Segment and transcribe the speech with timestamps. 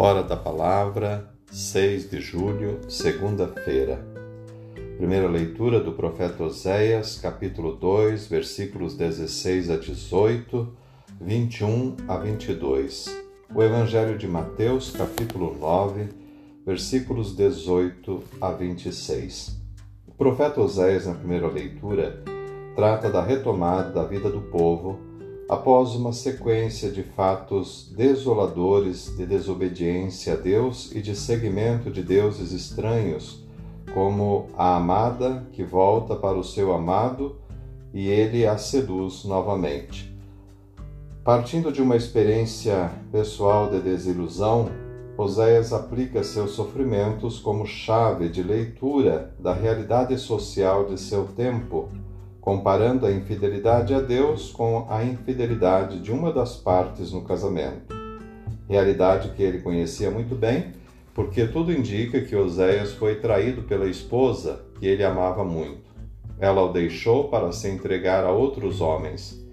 [0.00, 3.98] Hora da Palavra, 6 de julho, segunda-feira.
[4.96, 10.72] Primeira leitura do profeta Oséias, capítulo 2, versículos 16 a 18,
[11.20, 13.06] 21 a 22.
[13.52, 16.10] O Evangelho de Mateus, capítulo 9,
[16.64, 19.60] versículos 18 a 26.
[20.06, 22.22] O profeta Oséias, na primeira leitura,
[22.76, 25.07] trata da retomada da vida do povo
[25.48, 32.52] após uma sequência de fatos desoladores de desobediência a Deus e de seguimento de deuses
[32.52, 33.46] estranhos,
[33.94, 37.36] como a amada que volta para o seu amado
[37.94, 40.14] e ele a seduz novamente.
[41.24, 44.68] Partindo de uma experiência pessoal de desilusão,
[45.16, 51.88] Oséias aplica seus sofrimentos como chave de leitura da realidade social de seu tempo
[52.40, 57.94] comparando a infidelidade a Deus com a infidelidade de uma das partes no casamento.
[58.68, 60.72] Realidade que ele conhecia muito bem,
[61.14, 65.88] porque tudo indica que Oséias foi traído pela esposa que ele amava muito.
[66.38, 69.44] Ela o deixou para se entregar a outros homens.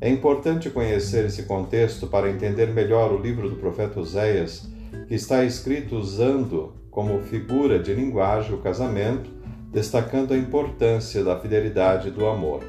[0.00, 4.68] É importante conhecer esse contexto para entender melhor o livro do profeta Oséias,
[5.06, 9.33] que está escrito usando como figura de linguagem o casamento
[9.74, 12.62] destacando a importância da fidelidade do amor.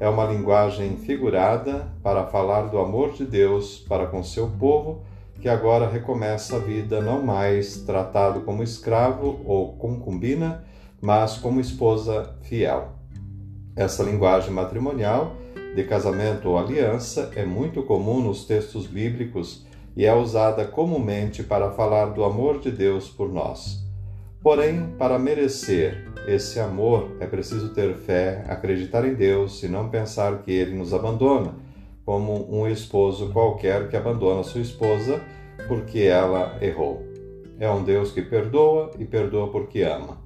[0.00, 5.04] É uma linguagem figurada para falar do amor de Deus para com seu povo,
[5.40, 10.64] que agora recomeça a vida não mais tratado como escravo ou concubina,
[11.00, 12.88] mas como esposa fiel.
[13.76, 15.36] Essa linguagem matrimonial,
[15.76, 19.64] de casamento ou aliança, é muito comum nos textos bíblicos
[19.96, 23.83] e é usada comumente para falar do amor de Deus por nós.
[24.44, 30.42] Porém, para merecer esse amor é preciso ter fé, acreditar em Deus e não pensar
[30.42, 31.54] que ele nos abandona,
[32.04, 35.18] como um esposo qualquer que abandona sua esposa
[35.66, 37.02] porque ela errou.
[37.58, 40.18] É um Deus que perdoa e perdoa porque ama.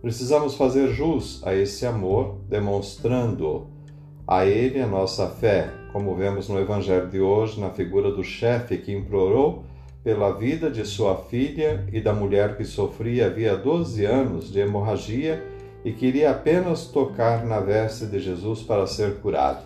[0.00, 3.66] Precisamos fazer jus a esse amor, demonstrando
[4.26, 8.78] a ele a nossa fé, como vemos no Evangelho de hoje, na figura do chefe
[8.78, 9.66] que implorou
[10.02, 15.44] pela vida de sua filha e da mulher que sofria havia 12 anos de hemorragia
[15.84, 19.64] e queria apenas tocar na veste de Jesus para ser curado.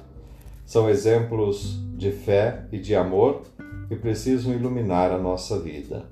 [0.65, 3.43] São exemplos de fé e de amor
[3.89, 6.05] que precisam iluminar a nossa vida.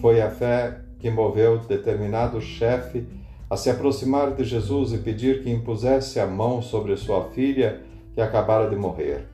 [0.00, 3.06] Foi a fé que moveu determinado chefe
[3.48, 7.80] a se aproximar de Jesus e pedir que impusesse a mão sobre sua filha
[8.14, 9.26] que acabara de morrer.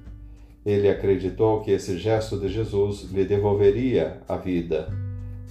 [0.66, 4.93] Ele acreditou que esse gesto de Jesus lhe devolveria a vida.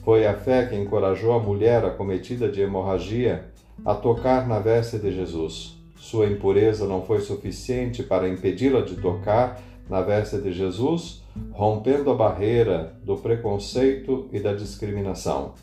[0.04, 3.46] Foi a fé que encorajou a mulher acometida de hemorragia
[3.86, 5.78] a tocar na veste de Jesus.
[5.96, 12.14] Sua impureza não foi suficiente para impedi-la de tocar na veste de Jesus, rompendo a
[12.14, 15.54] barreira do preconceito e da discriminação.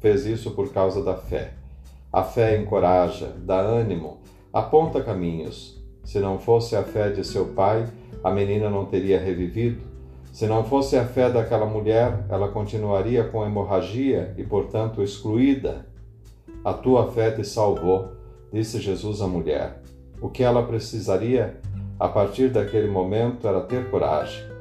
[0.00, 1.52] Fez isso por causa da fé.
[2.10, 4.18] A fé encoraja, dá ânimo,
[4.50, 5.83] aponta caminhos.
[6.04, 7.86] Se não fosse a fé de seu pai,
[8.22, 9.82] a menina não teria revivido.
[10.32, 15.86] Se não fosse a fé daquela mulher, ela continuaria com hemorragia e, portanto, excluída.
[16.64, 18.12] A tua fé te salvou,
[18.52, 19.80] disse Jesus à mulher.
[20.20, 21.60] O que ela precisaria
[21.98, 24.54] a partir daquele momento era ter coragem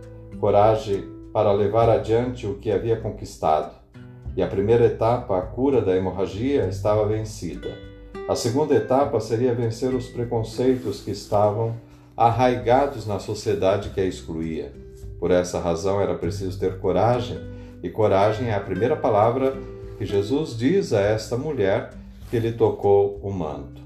[0.43, 3.73] coragem para levar adiante o que havia conquistado.
[4.35, 7.69] E a primeira etapa, a cura da hemorragia, estava vencida.
[8.25, 11.75] A segunda etapa seria vencer os preconceitos que estavam
[12.15, 14.71] arraigados na sociedade que a excluía.
[15.19, 17.37] Por essa razão era preciso ter coragem,
[17.83, 19.57] e coragem é a primeira palavra
[19.97, 21.91] que Jesus diz a esta mulher
[22.29, 23.81] que lhe tocou o manto.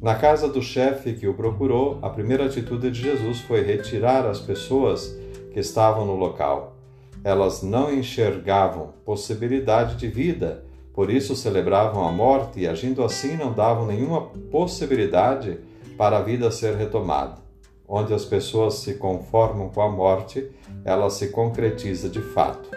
[0.00, 4.40] Na casa do chefe que o procurou, a primeira atitude de Jesus foi retirar as
[4.40, 5.14] pessoas
[5.52, 6.74] que estavam no local.
[7.22, 10.63] Elas não enxergavam possibilidade de vida,
[10.94, 15.58] por isso celebravam a morte e, agindo assim, não davam nenhuma possibilidade
[15.98, 17.44] para a vida ser retomada
[17.88, 20.50] onde as pessoas se conformam com a morte,
[20.84, 22.70] ela se concretiza de fato.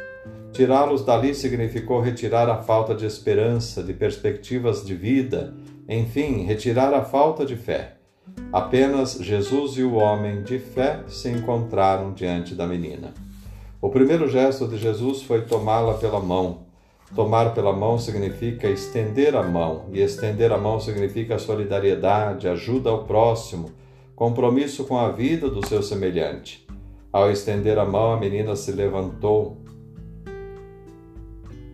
[0.51, 5.53] Tirá-los dali significou retirar a falta de esperança, de perspectivas de vida,
[5.87, 7.95] enfim, retirar a falta de fé.
[8.51, 13.13] Apenas Jesus e o homem de fé se encontraram diante da menina.
[13.81, 16.66] O primeiro gesto de Jesus foi tomá-la pela mão.
[17.15, 23.05] Tomar pela mão significa estender a mão, e estender a mão significa solidariedade, ajuda ao
[23.05, 23.71] próximo,
[24.15, 26.67] compromisso com a vida do seu semelhante.
[27.11, 29.57] Ao estender a mão, a menina se levantou.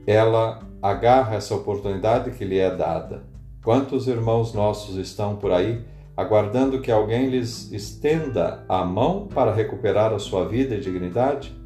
[0.06, 3.24] Ela agarra essa oportunidade que lhe é dada.
[3.64, 5.84] Quantos irmãos nossos estão por aí
[6.16, 11.63] aguardando que alguém lhes estenda a mão para recuperar a sua vida e dignidade?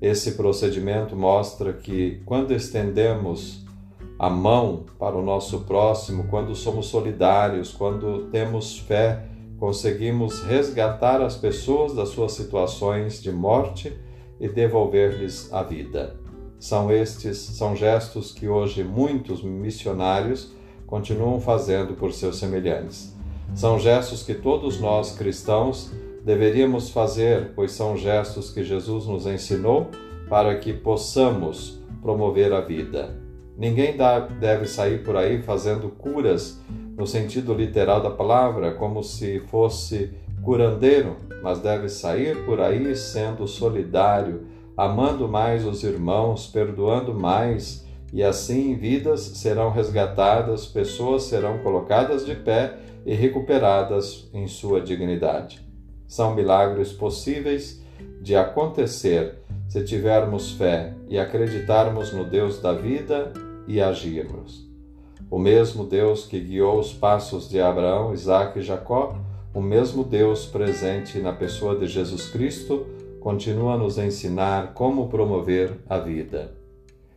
[0.00, 3.64] Esse procedimento mostra que quando estendemos
[4.18, 9.24] a mão para o nosso próximo, quando somos solidários, quando temos fé,
[9.58, 13.96] conseguimos resgatar as pessoas das suas situações de morte
[14.40, 16.16] e devolver-lhes a vida.
[16.60, 20.52] São estes, são gestos que hoje muitos missionários
[20.86, 23.14] continuam fazendo por seus semelhantes.
[23.54, 25.92] São gestos que todos nós cristãos
[26.28, 29.88] deveríamos fazer, pois são gestos que Jesus nos ensinou
[30.28, 33.18] para que possamos promover a vida.
[33.56, 33.96] Ninguém
[34.38, 36.60] deve sair por aí fazendo curas
[36.98, 40.10] no sentido literal da palavra, como se fosse
[40.42, 44.42] curandeiro, mas deve sair por aí sendo solidário,
[44.76, 52.34] amando mais os irmãos, perdoando mais, e assim vidas serão resgatadas, pessoas serão colocadas de
[52.34, 52.76] pé
[53.06, 55.66] e recuperadas em sua dignidade.
[56.08, 57.80] São milagres possíveis
[58.22, 59.34] de acontecer
[59.68, 63.32] se tivermos fé e acreditarmos no Deus da vida
[63.66, 64.66] e agirmos.
[65.30, 69.18] O mesmo Deus que guiou os passos de Abraão, Isaac e Jacó,
[69.52, 72.86] o mesmo Deus presente na pessoa de Jesus Cristo,
[73.20, 76.54] continua a nos ensinar como promover a vida.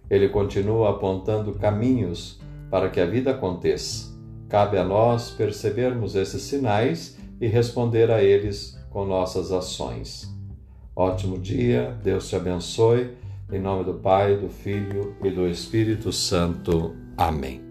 [0.10, 4.12] Ele continua apontando caminhos para que a vida aconteça.
[4.50, 10.32] Cabe a nós percebermos esses sinais e responder a eles com nossas ações.
[10.96, 13.18] Ótimo dia, Deus te abençoe.
[13.52, 16.96] Em nome do Pai, do Filho e do Espírito Santo.
[17.18, 17.71] Amém.